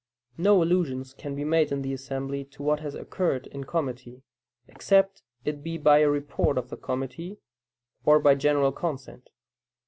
No 0.39 0.63
allusion 0.63 1.03
can 1.19 1.35
be 1.35 1.43
made 1.43 1.71
in 1.71 1.83
the 1.83 1.93
assembly 1.93 2.43
to 2.45 2.63
what 2.63 2.79
has 2.79 2.95
occurred 2.95 3.45
in 3.45 3.65
committee, 3.65 4.23
except 4.67 5.21
it 5.45 5.61
be 5.61 5.77
by 5.77 5.99
a 5.99 6.09
report 6.09 6.57
of 6.57 6.71
the 6.71 6.75
committee, 6.77 7.37
or 8.03 8.19
by 8.19 8.33
general 8.33 8.71
consent. 8.71 9.29